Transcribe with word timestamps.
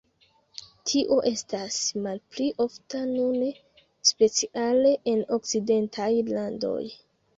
Tio 0.91 1.17
estas 1.31 1.75
malpli 2.07 2.47
ofta 2.65 3.03
nune, 3.11 3.51
speciale 4.13 4.95
en 5.13 5.23
okcidentaj 5.39 6.09
landoj. 6.35 6.83